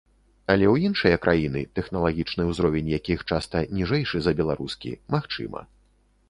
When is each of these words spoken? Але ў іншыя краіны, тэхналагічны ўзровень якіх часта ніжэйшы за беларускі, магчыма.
Але 0.51 0.67
ў 0.69 0.75
іншыя 0.87 1.17
краіны, 1.25 1.61
тэхналагічны 1.79 2.45
ўзровень 2.47 2.89
якіх 2.97 3.19
часта 3.29 3.63
ніжэйшы 3.81 4.17
за 4.29 4.35
беларускі, 4.41 4.97
магчыма. 5.19 5.61